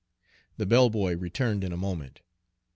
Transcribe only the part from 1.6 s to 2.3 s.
in a moment.